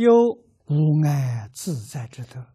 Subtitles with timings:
[0.00, 2.54] 有无碍自在之德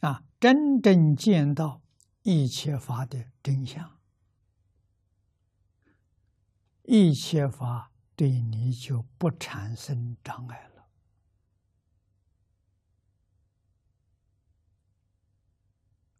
[0.00, 0.24] 啊！
[0.40, 1.80] 真正见到
[2.22, 4.00] 一切法的真相，
[6.82, 10.88] 一切法对你就不产生障碍了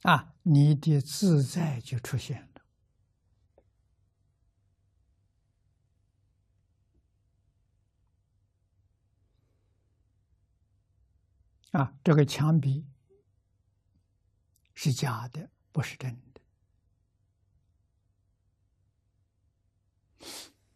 [0.03, 0.35] 啊！
[0.45, 2.49] 你的自在就出现了。
[11.71, 12.87] 啊，这个墙壁
[14.75, 16.41] 是假的，不是真的。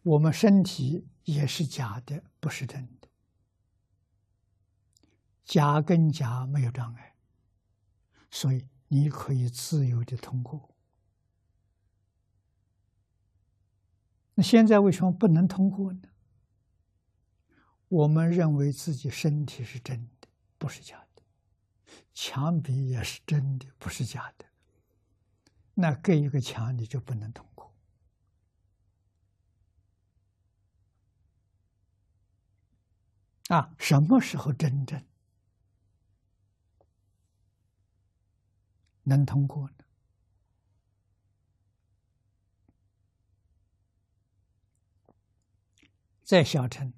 [0.03, 3.07] 我们身体也是假的，不是真的。
[5.43, 7.15] 假跟假没有障碍，
[8.31, 10.75] 所以你可以自由的通过。
[14.35, 16.09] 那现在为什么不能通过呢？
[17.87, 20.14] 我们认为自己身体是真的。
[20.65, 21.21] 不是假的，
[22.11, 24.45] 墙壁也是真的，不是假的。
[25.75, 27.71] 那隔一个墙你就不能通过
[33.49, 33.75] 啊？
[33.77, 35.05] 什么时候真正
[39.03, 39.85] 能通过呢？
[46.23, 46.91] 在小城，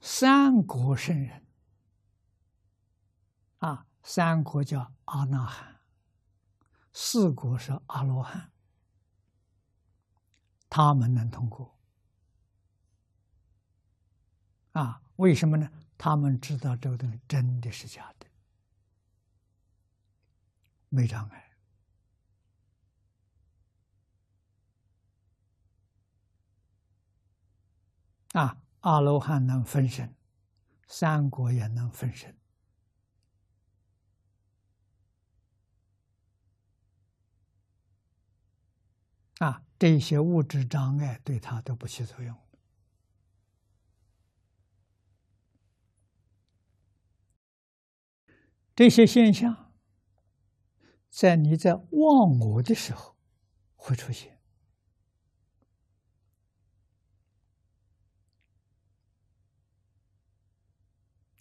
[0.00, 1.45] 三国圣人。
[4.08, 5.80] 三国叫阿那含，
[6.92, 8.52] 四国是阿罗汉，
[10.70, 11.76] 他们能通过。
[14.74, 15.68] 啊，为什么呢？
[15.98, 18.26] 他们知道这个东西真的是假的，
[20.88, 21.56] 没障碍。
[28.34, 30.14] 啊，阿罗汉能分身，
[30.86, 32.32] 三国也能分身。
[39.38, 42.36] 啊，这些物质障碍对他都不起作用。
[48.74, 49.72] 这些现象，
[51.08, 53.16] 在你在忘我的时候
[53.74, 54.38] 会出现。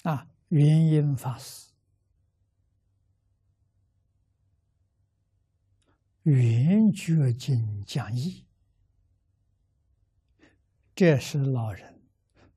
[0.04, 1.65] 啊，原因法师。
[6.26, 8.46] 圆觉经讲义，
[10.96, 12.02] 这是老人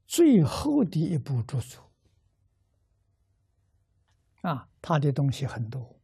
[0.07, 1.93] 最后的一部著作。
[4.41, 6.01] 啊，他的东西很多，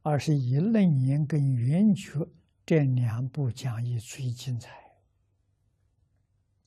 [0.00, 2.26] 而是以楞严跟圆觉
[2.64, 4.72] 这两部讲义最精彩。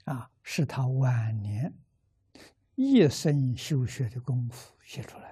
[0.04, 1.74] 啊，是他晚年
[2.76, 5.31] 一生修学的功夫写出来。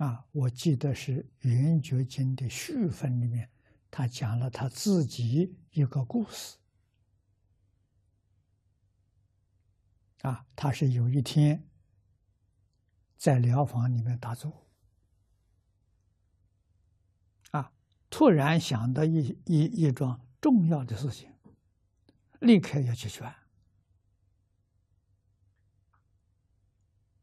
[0.00, 3.50] 啊，我记得是《圆觉经》的序分里面，
[3.90, 6.56] 他讲了他自己一个故事。
[10.22, 11.68] 啊，他是有一天
[13.18, 14.66] 在疗房里面打坐，
[17.50, 17.70] 啊，
[18.08, 21.30] 突然想到一一一桩重要的事情，
[22.40, 23.30] 立刻要去选。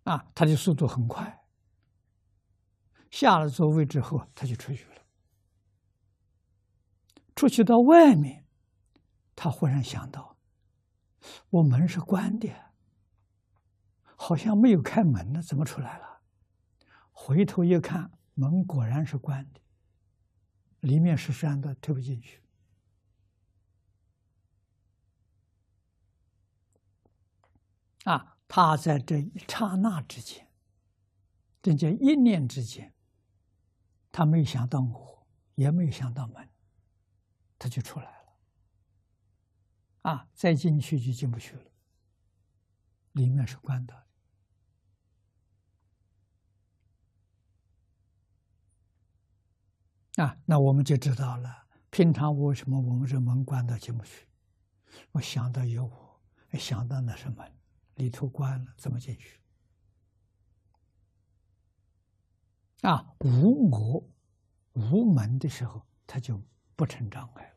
[0.03, 1.36] 啊，他的速度很快。
[3.09, 4.95] 下了座位之后，他就出去了。
[7.35, 8.45] 出去到外面，
[9.35, 10.37] 他忽然想到，
[11.49, 12.49] 我门是关的，
[14.15, 16.21] 好像没有开门呢，怎么出来了？
[17.11, 19.61] 回头一看，门果然是关的，
[20.79, 22.41] 里面是山的，推不进去。
[28.05, 30.47] 啊，他在这一刹那之间，
[31.61, 32.93] 这叫一念之间。
[34.17, 36.49] 他没想到我，也没有想到门，
[37.59, 38.33] 他就出来了。
[40.01, 41.71] 啊，再进去就进不去了，
[43.11, 44.07] 里面是关的。
[50.15, 54.25] 啊，那我们就知道了，平常为什么我们这门关的进不去？
[55.11, 56.19] 我想到有我，
[56.53, 57.47] 想到那什么，
[57.93, 59.39] 里头关了，怎么进去？
[62.81, 64.03] 啊，无我、
[64.73, 66.39] 无门的时候，他就
[66.75, 67.43] 不成障碍